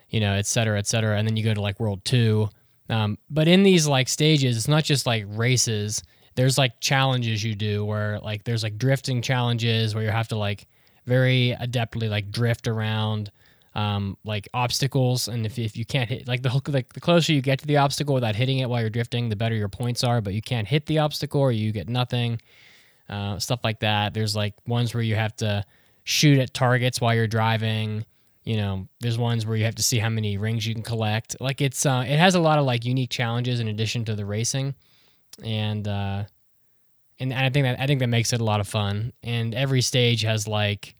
[0.10, 1.17] you know et cetera et cetera.
[1.17, 2.49] And then you go to like world 2
[2.89, 6.04] um, but in these like stages it's not just like races.
[6.36, 10.38] There's like challenges you do where like there's like drifting challenges where you have to
[10.38, 10.67] like
[11.06, 13.32] very adeptly like drift around
[13.75, 17.41] um, like obstacles and if, if you can't hit like the like the closer you
[17.41, 20.21] get to the obstacle without hitting it while you're drifting the better your points are
[20.21, 22.39] but you can't hit the obstacle or you get nothing
[23.09, 24.13] uh, stuff like that.
[24.13, 25.63] There's like ones where you have to
[26.03, 28.05] shoot at targets while you're driving.
[28.43, 31.36] You know there's ones where you have to see how many rings you can collect.
[31.39, 34.25] Like it's uh, it has a lot of like unique challenges in addition to the
[34.25, 34.75] racing.
[35.43, 36.25] And uh
[37.19, 39.13] and I think that I think that makes it a lot of fun.
[39.23, 40.95] And every stage has like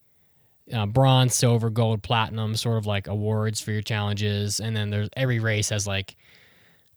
[0.71, 4.60] uh, bronze, silver, gold, platinum, sort of like awards for your challenges.
[4.60, 6.15] And then there's every race has like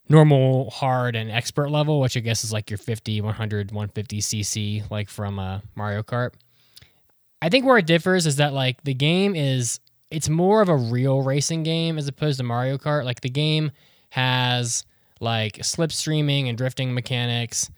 [0.08, 4.90] normal, hard, and expert level, which I guess is like your 50, 100, 150 cc,
[4.90, 6.30] like from uh, Mario Kart.
[7.42, 10.76] I think where it differs is that like the game is it's more of a
[10.76, 13.04] real racing game as opposed to Mario Kart.
[13.04, 13.72] Like the game
[14.10, 14.84] has
[15.20, 17.70] like slipstreaming and drifting mechanics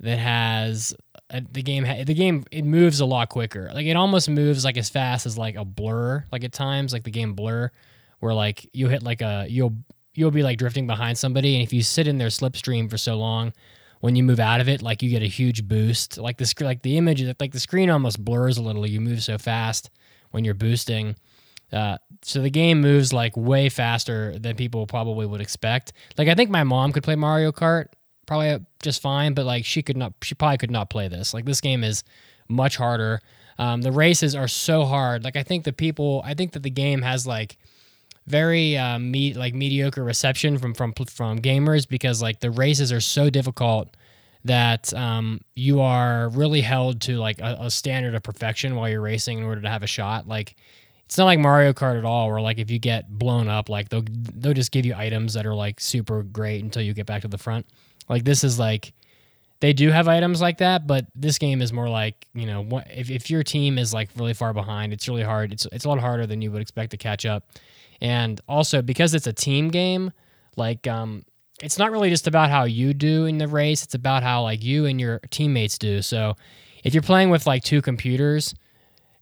[0.00, 0.94] that has
[1.30, 3.70] the game the game it moves a lot quicker.
[3.74, 7.04] Like it almost moves like as fast as like a blur like at times like
[7.04, 7.70] the game blur
[8.20, 9.76] where like you hit like a you'll
[10.14, 13.16] you'll be like drifting behind somebody and if you sit in their slipstream for so
[13.16, 13.52] long
[14.00, 16.18] when you move out of it like you get a huge boost.
[16.18, 18.86] Like the like the image like the screen almost blurs a little.
[18.86, 19.90] You move so fast
[20.30, 21.16] when you're boosting.
[21.72, 25.92] Uh, so the game moves like way faster than people probably would expect.
[26.16, 27.86] Like i think my mom could play mario kart
[28.26, 31.32] probably just fine, but like she could not, she probably could not play this.
[31.32, 32.04] Like this game is
[32.48, 33.20] much harder.
[33.58, 35.24] Um, the races are so hard.
[35.24, 37.56] Like I think the people, I think that the game has like
[38.26, 43.00] very uh, me like mediocre reception from from from gamers because like the races are
[43.00, 43.96] so difficult
[44.44, 49.00] that um, you are really held to like a, a standard of perfection while you're
[49.00, 50.26] racing in order to have a shot.
[50.26, 50.56] Like
[51.04, 53.88] it's not like Mario Kart at all, where like if you get blown up, like
[53.88, 57.22] they'll they'll just give you items that are like super great until you get back
[57.22, 57.66] to the front.
[58.08, 58.92] Like this is like
[59.60, 62.86] they do have items like that, but this game is more like you know what-
[62.94, 65.52] if if your team is like really far behind, it's really hard.
[65.52, 67.44] It's it's a lot harder than you would expect to catch up,
[68.00, 70.12] and also because it's a team game,
[70.56, 71.24] like um.
[71.62, 73.82] It's not really just about how you do in the race.
[73.82, 76.02] It's about how like you and your teammates do.
[76.02, 76.36] So,
[76.84, 78.54] if you're playing with like two computers,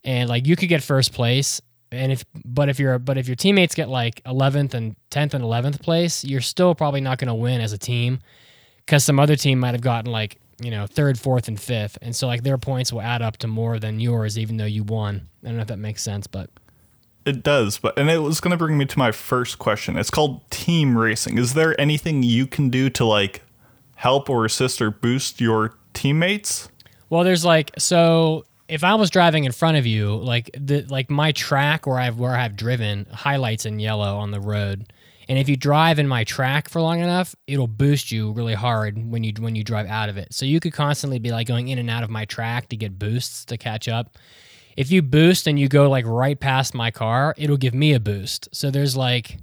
[0.02, 1.60] and like you could get first place,
[1.92, 5.44] and if but if you're but if your teammates get like 11th and 10th and
[5.44, 8.18] 11th place, you're still probably not going to win as a team
[8.86, 12.14] because some other team might have gotten like you know third, fourth, and fifth, and
[12.14, 15.28] so like their points will add up to more than yours, even though you won.
[15.42, 16.50] I don't know if that makes sense, but
[17.24, 19.96] It does, but and it was going to bring me to my first question.
[19.96, 21.38] It's called team racing.
[21.38, 23.42] Is there anything you can do to like
[23.96, 26.68] help or assist or boost your teammates?
[27.10, 31.10] Well, there's like so if I was driving in front of you, like the like
[31.10, 34.92] my track where I've where I've driven highlights in yellow on the road.
[35.28, 39.10] And if you drive in my track for long enough, it'll boost you really hard
[39.10, 40.32] when you when you drive out of it.
[40.34, 42.98] So you could constantly be like going in and out of my track to get
[42.98, 44.18] boosts to catch up.
[44.76, 48.00] If you boost and you go like right past my car, it'll give me a
[48.00, 48.48] boost.
[48.52, 49.38] So there's like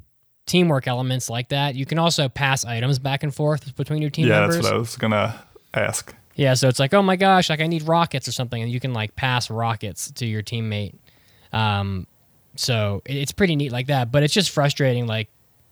[0.45, 1.75] teamwork elements like that.
[1.75, 4.57] You can also pass items back and forth between your team yeah, members.
[4.57, 5.41] that's what I was going to
[5.73, 6.13] ask.
[6.35, 8.79] Yeah, so it's like, oh my gosh, like I need rockets or something, and you
[8.79, 10.95] can like pass rockets to your teammate.
[11.53, 12.07] Um,
[12.55, 15.07] so it's pretty neat like that, but it's just frustrating.
[15.07, 15.29] Like,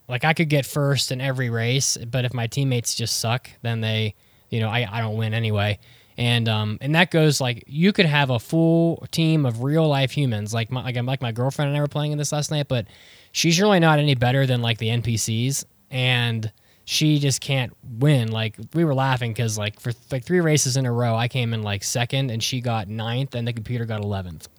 [0.09, 3.79] like I could get first in every race, but if my teammates just suck, then
[3.81, 4.15] they,
[4.49, 5.79] you know, I, I don't win anyway.
[6.17, 10.11] And um, and that goes like you could have a full team of real life
[10.11, 12.51] humans, like my like, I'm- like my girlfriend and I were playing in this last
[12.51, 12.87] night, but
[13.31, 16.51] she's really not any better than like the NPCs, and
[16.83, 18.31] she just can't win.
[18.31, 21.53] Like we were laughing because like for like three races in a row, I came
[21.53, 24.49] in like second and she got ninth, and the computer got eleventh.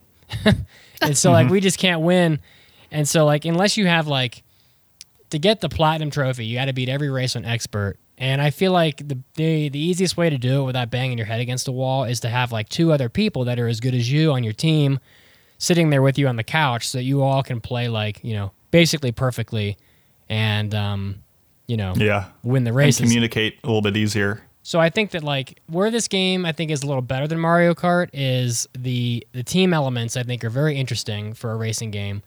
[1.03, 2.41] and so like we just can't win.
[2.91, 4.45] And so like unless you have like
[5.31, 7.97] to get the platinum trophy, you got to beat every race on expert.
[8.19, 11.27] And I feel like the, the the easiest way to do it without banging your
[11.27, 13.95] head against the wall is to have like two other people that are as good
[13.95, 15.01] as you on your team
[15.59, 18.35] sitting there with you on the couch so that you all can play like, you
[18.35, 19.77] know, basically perfectly
[20.29, 21.23] and um,
[21.67, 22.27] you know, Yeah.
[22.43, 22.99] win the race.
[23.01, 24.43] communicate a little bit easier.
[24.63, 27.39] So I think that like where this game I think is a little better than
[27.41, 31.91] Mario Kart is the the team elements I think are very interesting for a racing
[31.91, 32.23] game.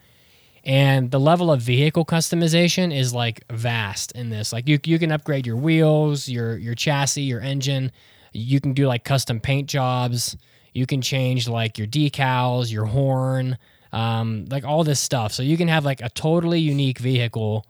[0.63, 4.53] And the level of vehicle customization is like vast in this.
[4.53, 7.91] Like you you can upgrade your wheels, your your chassis, your engine.
[8.31, 10.37] You can do like custom paint jobs.
[10.73, 13.57] You can change like your decals, your horn,
[13.91, 15.33] um, like all this stuff.
[15.33, 17.65] So you can have like a totally unique vehicle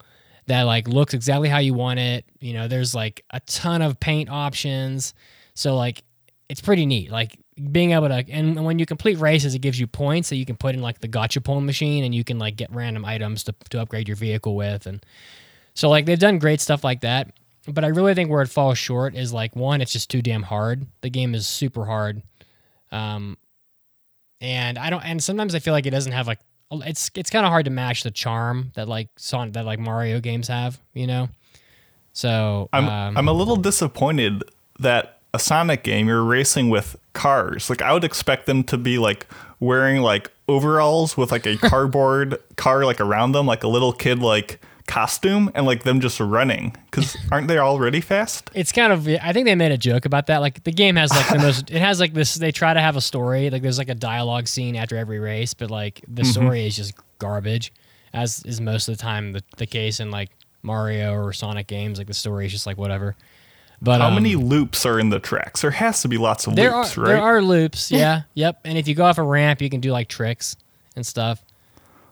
[0.46, 2.26] that like looks exactly how you want it.
[2.40, 5.14] You know, there's like a ton of paint options.
[5.56, 6.04] So like
[6.48, 7.12] it's pretty neat.
[7.12, 7.40] Like
[7.72, 10.56] being able to and when you complete races it gives you points that you can
[10.56, 13.54] put in like the gotcha pulling machine and you can like get random items to,
[13.70, 15.06] to upgrade your vehicle with and
[15.74, 17.32] so like they've done great stuff like that.
[17.68, 20.44] But I really think where it falls short is like one, it's just too damn
[20.44, 20.86] hard.
[21.02, 22.22] The game is super hard.
[22.92, 23.38] Um
[24.42, 26.40] and I don't and sometimes I feel like it doesn't have like
[26.72, 30.20] it's it's kind of hard to match the charm that like Son that like Mario
[30.20, 31.30] games have, you know.
[32.14, 34.44] So I'm um, I'm a little disappointed
[34.80, 37.70] that a Sonic game you're racing with cars.
[37.70, 39.28] Like I would expect them to be like
[39.60, 44.20] wearing like overalls with like a cardboard car like around them, like a little kid
[44.20, 46.76] like costume, and like them just running.
[46.86, 48.50] Because aren't they already fast?
[48.54, 50.40] it's kind of I think they made a joke about that.
[50.40, 52.96] Like the game has like the most it has like this they try to have
[52.96, 53.50] a story.
[53.50, 56.32] Like there's like a dialogue scene after every race, but like the mm-hmm.
[56.32, 57.72] story is just garbage.
[58.14, 60.30] As is most of the time the, the case in like
[60.62, 63.16] Mario or Sonic games, like the story is just like whatever.
[63.84, 65.62] But How um, many loops are in the tracks?
[65.62, 67.08] There has to be lots of there loops, are right?
[67.10, 68.22] there are loops, yeah.
[68.34, 68.62] yep.
[68.64, 70.56] And if you go off a ramp you can do like tricks
[70.96, 71.44] and stuff.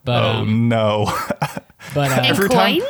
[0.04, 1.06] But oh um, no.
[1.94, 2.80] but uh, And Every time-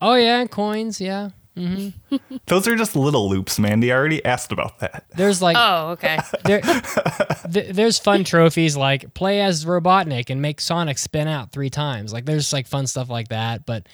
[0.00, 1.30] oh yeah, coins, yeah.
[2.46, 3.90] Those are just little loops, Mandi.
[3.90, 5.04] I already asked about that.
[5.16, 6.18] There's like Oh, okay.
[6.44, 6.60] there,
[7.50, 12.12] th- there's fun trophies like play as Robotnik and make Sonic spin out three times.
[12.12, 13.64] Like there's like fun stuff like that.
[13.64, 13.86] But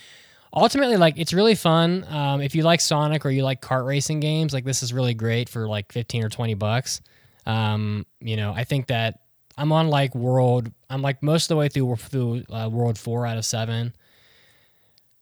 [0.53, 2.05] ultimately, like it's really fun.
[2.09, 5.15] Um, if you like Sonic or you like kart racing games, like this is really
[5.15, 7.01] great for like 15 or 20 bucks.
[7.47, 9.21] Um, you know, I think that
[9.57, 10.71] I'm on like world.
[10.89, 13.95] I'm like most of the way through through uh, world four out of seven.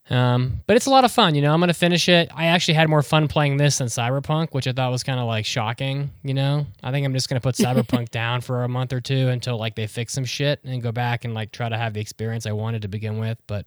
[0.08, 1.54] Um, but it's a lot of fun, you know.
[1.54, 2.30] I'm gonna finish it.
[2.34, 5.26] I actually had more fun playing this than Cyberpunk, which I thought was kind of
[5.26, 6.66] like shocking, you know.
[6.82, 9.76] I think I'm just gonna put Cyberpunk down for a month or two until like
[9.76, 12.52] they fix some shit and go back and like try to have the experience I
[12.52, 13.38] wanted to begin with.
[13.46, 13.66] But,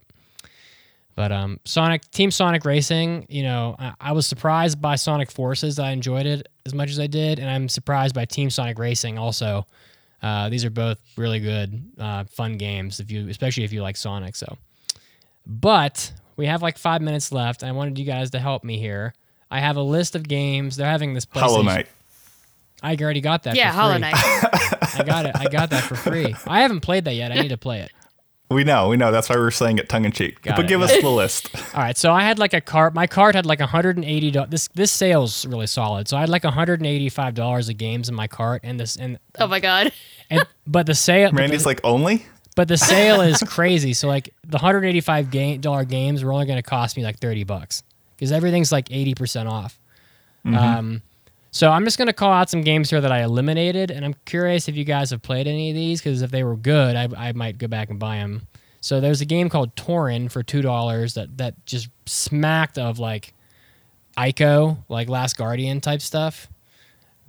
[1.15, 5.80] but um, Sonic Team Sonic Racing, you know, I, I was surprised by Sonic Forces.
[5.80, 9.17] I enjoyed it as much as I did, and I'm surprised by Team Sonic Racing
[9.17, 9.65] also.
[10.21, 13.97] Uh, these are both really good, uh, fun games if you, especially if you like
[13.97, 14.36] Sonic.
[14.36, 14.58] So,
[15.45, 17.62] but we have like five minutes left.
[17.62, 19.13] And I wanted you guys to help me here.
[19.52, 20.78] I have a list of games.
[20.78, 21.28] They're having this.
[21.30, 21.88] Hollow Knight.
[22.82, 23.56] I already got that.
[23.56, 23.97] Yeah, for Hollow.
[23.97, 24.13] Knight.
[24.17, 25.36] I got it.
[25.36, 26.36] I got that for free.
[26.47, 27.32] I haven't played that yet.
[27.32, 27.91] I need to play it.
[28.54, 29.12] We know, we know.
[29.12, 30.42] That's why we're saying it tongue in cheek.
[30.44, 31.50] Got But it, give got us the list.
[31.76, 32.94] All right, so I had like a cart.
[32.94, 34.32] My cart had like 180.
[34.32, 36.08] do- This this sale's really solid.
[36.08, 39.48] So I had like 185 dollars of games in my cart, and this and Oh
[39.48, 39.92] my god.
[40.30, 41.32] and but the sale.
[41.32, 42.26] but Randy's the- like, only?
[42.56, 43.94] But the sale is crazy.
[43.94, 47.04] So like the hundred eighty five game dollar games were only going to cost me
[47.04, 47.82] like thirty bucks
[48.16, 49.80] because everything's like eighty percent off.
[50.46, 51.02] Um,
[51.54, 54.68] So I'm just gonna call out some games here that I eliminated, and I'm curious
[54.68, 57.32] if you guys have played any of these because if they were good, I, I
[57.34, 58.48] might go back and buy them.
[58.82, 63.36] So there's a game called Toren for two dollars that that just smacked of like
[64.18, 66.50] Ico, like Last Guardian type stuff.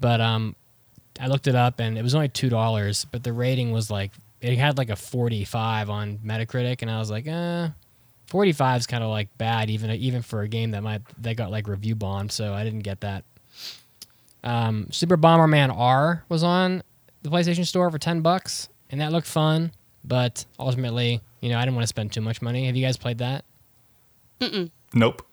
[0.00, 0.56] But um,
[1.20, 4.12] I looked it up and it was only two dollars, but the rating was like
[4.40, 7.68] it had like a 45 on Metacritic, and I was like, uh,
[8.28, 11.50] 45 is kind of like bad even even for a game that might they got
[11.50, 13.24] like review bombed, so I didn't get that.
[14.44, 16.82] Um, Super Bomberman R was on
[17.22, 19.72] the PlayStation Store for 10 bucks, and that looked fun,
[20.04, 22.66] but ultimately, you know, I didn't want to spend too much money.
[22.66, 23.44] Have you guys played that?
[24.92, 25.26] Nope.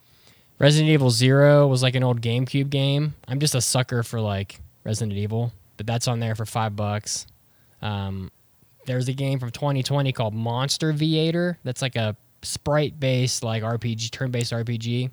[0.60, 3.15] Resident Evil Zero was like an old GameCube game.
[3.28, 7.28] I'm just a sucker for like Resident Evil, but that's on there for five bucks.
[7.82, 8.32] Um,
[8.86, 11.58] there's a game from 2020 called Monster Viator.
[11.63, 15.10] That's like a sprite-based like RPG, turn-based RPG.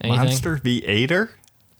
[0.00, 0.24] Anything?
[0.24, 1.30] Monster V8er?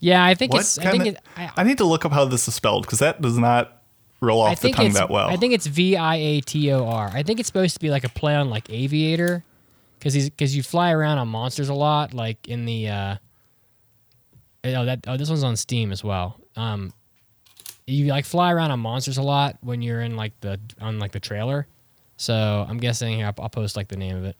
[0.00, 0.78] Yeah, I think What it's.
[0.78, 1.14] I think of?
[1.14, 1.18] it.
[1.36, 3.82] I, I need to look up how this is spelled because that does not
[4.20, 5.28] roll I off the tongue that well.
[5.28, 7.10] I think it's V I A T O R.
[7.12, 9.42] I think it's supposed to be like a play on like Aviator,
[9.98, 12.88] because he's because you fly around on monsters a lot, like in the.
[12.88, 13.16] uh
[14.64, 16.40] Oh, that oh, this one's on Steam as well.
[16.56, 16.92] Um,
[17.86, 21.12] you like fly around on monsters a lot when you're in like the on like
[21.12, 21.68] the trailer.
[22.16, 24.36] So I'm guessing here I'll, I'll post like the name of it.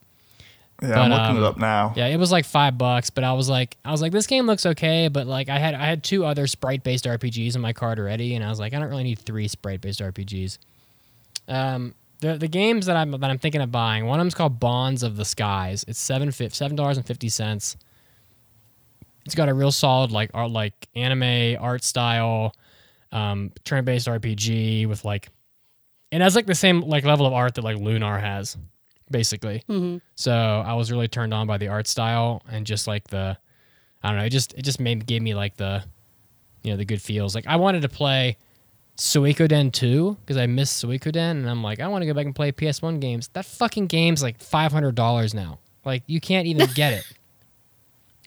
[0.83, 1.95] Yeah, I'm looking um, it up now.
[1.97, 4.47] Yeah, it was like five bucks, but I was like, I was like, this game
[4.47, 7.73] looks okay, but like, I had I had two other sprite based RPGs in my
[7.73, 10.59] cart already, and I was like, I don't really need three sprite based RPGs.
[11.49, 14.61] Um, the the games that I'm that I'm thinking of buying, one of them's called
[14.61, 15.85] Bonds of the Skies.
[15.89, 17.77] It's seven seven dollars and fifty cents.
[19.25, 22.55] It's got a real solid like art like anime art style,
[23.13, 25.29] um, turn based RPG with like,
[26.13, 28.57] it has like the same like level of art that like Lunar has,
[29.11, 29.63] basically.
[29.69, 29.99] Mm-hmm.
[30.15, 33.37] So I was really turned on by the art style and just like the,
[34.03, 35.85] I don't know, it just it just made gave me like the,
[36.63, 37.35] you know, the good feels.
[37.35, 38.37] Like I wanted to play
[38.97, 42.35] Suikoden 2 because I missed Suikoden and I'm like I want to go back and
[42.35, 43.29] play PS1 games.
[43.29, 45.59] That fucking game's like five hundred dollars now.
[45.85, 47.05] Like you can't even get it.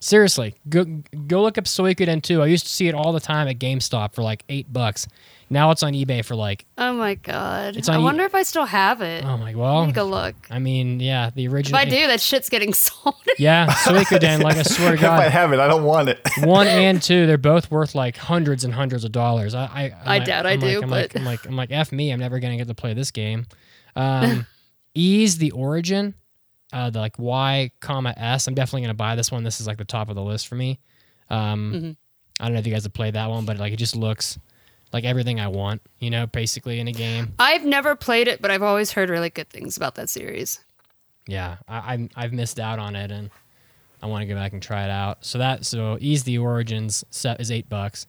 [0.02, 0.86] Seriously, go
[1.28, 2.42] go look up Suikoden 2.
[2.42, 5.08] I used to see it all the time at GameStop for like eight bucks.
[5.52, 7.76] Now it's on eBay for like Oh my god.
[7.76, 9.26] It's I on you- wonder if I still have it.
[9.26, 9.86] oh my well.
[9.88, 10.36] Take a look.
[10.52, 11.80] I mean, yeah, the original.
[11.80, 11.88] If.
[11.88, 13.16] I do, that shit's getting sold.
[13.38, 14.44] Yeah, Suikoden.
[14.44, 16.20] Like I swear to if I have it, I don't want it.
[16.44, 19.56] one and two, they're both worth like hundreds and hundreds of dollars.
[19.56, 21.46] I I, I'm I like- doubt I I'm like- do, I'm but- like, I'm like
[21.48, 22.12] I'm like f me.
[22.12, 23.46] I'm never gonna get to play this game.
[23.96, 24.46] Um,
[24.94, 26.14] Ys the Origin,
[26.74, 28.48] uh, the like Y comma S.
[28.48, 29.44] I'm definitely gonna buy this one.
[29.44, 30.80] This is like the top of the list for me.
[31.30, 31.92] Um, Mm-hmm.
[32.42, 34.40] I don't know if you guys have played that one, but like it just looks
[34.92, 35.82] like everything I want.
[36.00, 37.34] You know, basically in a game.
[37.40, 40.60] I've never played it, but I've always heard really good things about that series.
[41.28, 43.30] yeah, I, I'm I've missed out on it, and
[44.02, 45.26] I want to go back and try it out.
[45.26, 48.06] So that so Ys the origins set is eight bucks.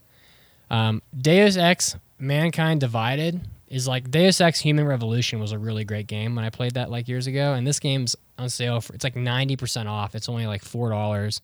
[0.71, 6.07] Um, Deus Ex Mankind Divided is like Deus Ex Human Revolution was a really great
[6.07, 9.05] game when I played that like years ago, and this game's on sale for it's
[9.05, 10.15] like ninety percent off.
[10.15, 11.41] It's only like four dollars.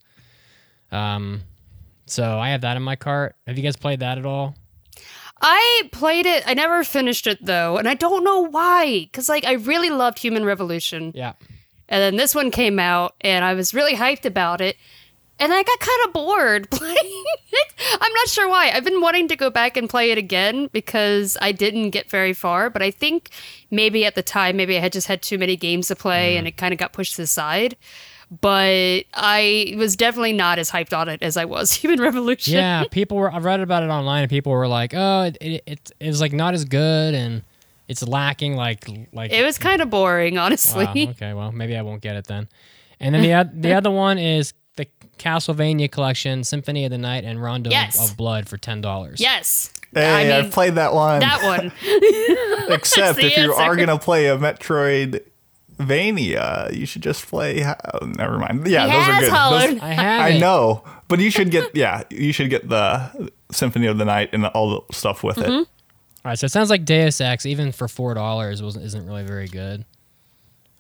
[0.93, 1.43] Um,
[2.07, 3.35] so I have that in my cart.
[3.49, 4.55] Have you guys played that at all?
[5.41, 6.45] I played it.
[6.47, 9.09] I never finished it though, and I don't know why.
[9.13, 11.35] Cause like I really loved Human Revolution, Yeah.
[11.89, 14.77] and then this one came out, and I was really hyped about it,
[15.39, 16.97] and I got kind of bored playing
[17.53, 17.73] it.
[18.01, 18.71] I'm not sure why.
[18.71, 22.33] I've been wanting to go back and play it again because I didn't get very
[22.33, 23.29] far, but I think
[23.71, 26.39] maybe at the time, maybe I had just had too many games to play, mm-hmm.
[26.39, 27.77] and it kind of got pushed to the side.
[28.41, 32.55] But I was definitely not as hyped on it as I was Human Revolution.
[32.55, 33.31] Yeah, people were.
[33.33, 36.21] I read about it online, and people were like, "Oh, it it, it, it was
[36.21, 37.43] like not as good, and
[37.87, 40.85] it's lacking like like." It was kind of boring, honestly.
[40.85, 40.93] wow.
[41.11, 42.49] Okay, well, maybe I won't get it then.
[42.99, 43.23] And then
[43.55, 47.73] the the other one is the Castlevania collection, Symphony of the Night and Rondo of-
[47.73, 48.11] Yes.
[48.11, 49.21] of Blood for ten dollars.
[49.21, 49.73] Yes.
[49.95, 51.21] Hey, I I mean, have played that one.
[51.21, 51.73] that one.
[52.75, 54.37] Except the if you are gonna play a
[55.79, 57.65] Metroidvania, you should just play.
[57.65, 58.67] Oh, never mind.
[58.67, 59.73] Yeah, He those are good.
[59.77, 60.21] Those- I have.
[60.23, 60.41] I it.
[60.41, 61.75] know, but you should get.
[61.75, 65.51] Yeah, you should get the Symphony of the Night and all the stuff with Mm-hmm.
[65.53, 65.69] it.
[66.25, 69.23] All right, so it sounds like Deus Ex, even for four dollars, wasn't isn't really
[69.25, 69.85] very good.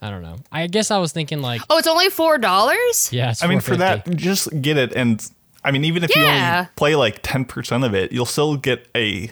[0.02, 0.36] I don't know.
[0.52, 3.10] I guess I was thinking like, Oh, it's only four dollars.
[3.12, 5.24] yeah, it's I mean, for that, just get it, and
[5.64, 8.88] I mean, even if you only play like ten percent of it, you'll still get
[8.96, 9.30] a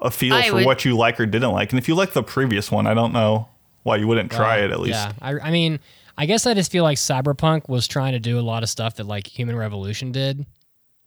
[0.00, 1.72] a feel I for would- what you like or didn't like.
[1.72, 3.48] And if you like the previous one, I don't know
[3.88, 4.94] why you wouldn't try it at least.
[4.94, 5.80] Yeah, I, I mean,
[6.16, 8.96] I guess I just feel like Cyberpunk was trying to do a lot of stuff
[8.96, 10.46] that like Human Revolution did,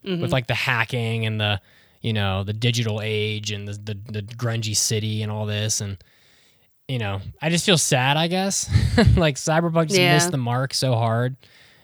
[0.02, 0.26] with mm-hmm.
[0.26, 1.60] like the hacking and the
[2.00, 6.02] you know the digital age and the, the the grungy city and all this and
[6.88, 8.68] you know I just feel sad I guess
[9.16, 10.14] like Cyberpunk just Yeah.
[10.14, 11.36] missed the mark so hard.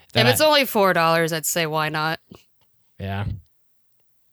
[0.09, 2.19] If that it's I- only four dollars, I'd say why not.
[2.99, 3.27] yeah.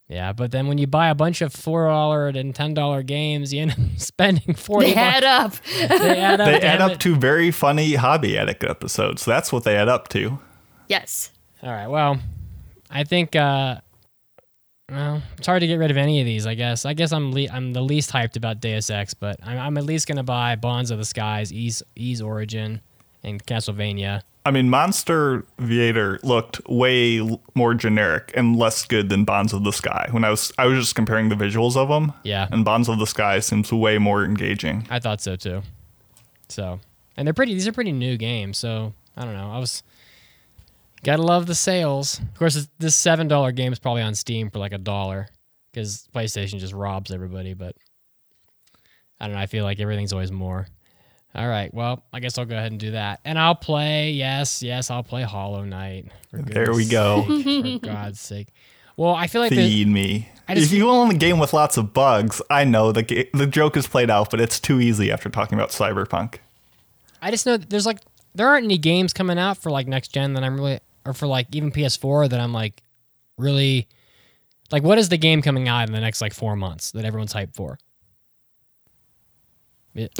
[0.08, 3.52] Yeah, but then when you buy a bunch of four dollar and ten dollar games,
[3.54, 4.88] you end up spending forty.
[4.88, 5.54] They add up.
[5.66, 6.48] They add up.
[6.48, 7.00] They add up it.
[7.02, 9.26] to very funny hobby addict episodes.
[9.26, 10.40] That's what they add up to.
[10.88, 11.32] yes.
[11.64, 11.88] All right.
[11.88, 12.20] Well,
[12.92, 13.36] I think.
[13.36, 13.80] uh
[14.92, 16.46] well, it's hard to get rid of any of these.
[16.46, 16.86] I guess.
[16.86, 19.84] I guess I'm le- I'm the least hyped about Deus Ex, but I'm, I'm at
[19.86, 22.82] least gonna buy Bonds of the Skies, Ys Ys Origin,
[23.24, 24.22] and Castlevania.
[24.46, 29.72] I mean, Monster Viator looked way more generic and less good than Bonds of the
[29.72, 30.08] Sky.
[30.12, 32.14] When I was, I was just comparing the visuals of them.
[32.24, 32.48] Yeah.
[32.52, 34.86] And Bonds of the Sky seems way more engaging.
[34.90, 35.64] I thought so too.
[36.50, 36.80] So,
[37.18, 37.54] and they're pretty.
[37.56, 38.60] These are pretty new games.
[38.60, 39.50] So I don't know.
[39.52, 39.82] I was
[41.04, 42.20] gotta love the sales.
[42.20, 45.28] Of course, this- this seven dollar game is probably on Steam for like a dollar
[45.72, 47.56] because PlayStation just robs everybody.
[47.56, 47.76] But
[49.20, 49.42] I don't know.
[49.42, 50.68] I feel like everything's always more.
[51.36, 51.74] All right.
[51.74, 54.12] Well, I guess I'll go ahead and do that, and I'll play.
[54.12, 56.08] Yes, yes, I'll play Hollow Knight.
[56.32, 57.26] There we goodness go.
[57.44, 58.48] sake, For God's sake.
[58.98, 60.30] Well, I feel like the, Feed me.
[60.48, 63.30] I just- if you own a game with lots of bugs, I know the ga-
[63.34, 66.36] the joke is played out, but it's too easy after talking about Cyberpunk.
[67.22, 68.00] I just know that there's like
[68.34, 71.28] there aren't any games coming out for like next gen that I'm really or for
[71.28, 72.82] like even PS4 that I'm like
[73.38, 73.88] really
[74.72, 77.34] like what is the game coming out in the next like 4 months that everyone's
[77.34, 77.78] hyped for?
[79.96, 80.12] It-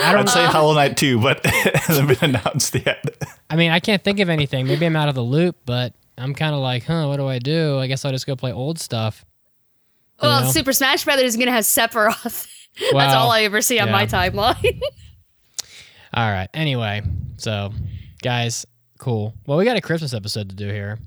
[0.00, 3.04] I don't I'd say Hollow Knight 2, but it hasn't been announced yet.
[3.50, 4.66] I mean, I can't think of anything.
[4.66, 7.38] Maybe I'm out of the loop, but I'm kind of like, "Huh, what do I
[7.38, 7.78] do?
[7.78, 9.24] I guess I'll just go play old stuff."
[10.22, 10.50] You Well, know?
[10.50, 12.46] Super Smash Brothers is gonna have Sephiroth.
[12.92, 13.92] That's all I ever see on yeah.
[13.92, 14.80] my timeline.
[16.14, 16.48] All right.
[16.54, 17.02] Anyway,
[17.36, 17.72] so
[18.22, 18.66] guys,
[18.98, 19.34] cool.
[19.46, 20.98] Well, we got a Christmas episode to do here.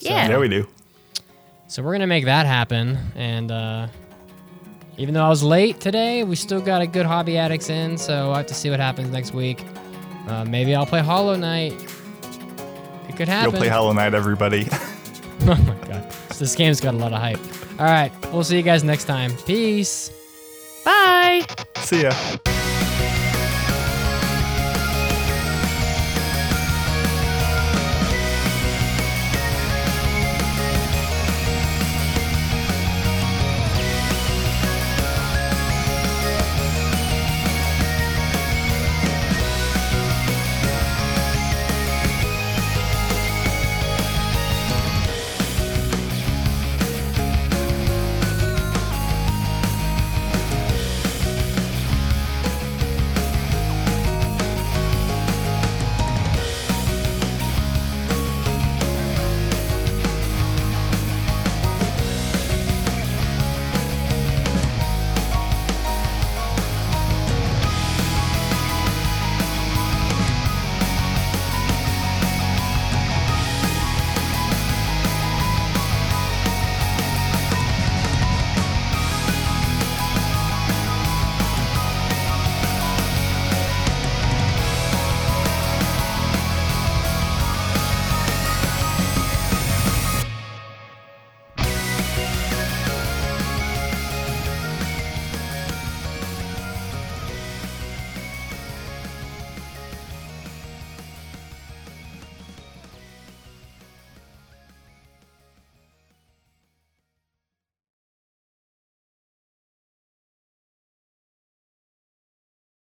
[0.00, 0.28] yeah.
[0.28, 0.66] Yeah, we do.
[1.68, 3.88] So we're gonna make that happen, and uh,
[4.98, 7.98] even though I was late today, we still got a good hobby addicts in.
[7.98, 9.64] So I have to see what happens next week.
[10.26, 11.72] Uh, maybe I'll play Hollow Knight.
[13.08, 13.52] It could happen.
[13.52, 14.66] Go play Hollow Knight, everybody.
[15.42, 17.40] oh my god, this game's got a lot of hype.
[17.78, 19.32] All right, we'll see you guys next time.
[19.46, 20.10] Peace.
[20.84, 21.46] Bye.
[21.76, 22.55] See ya.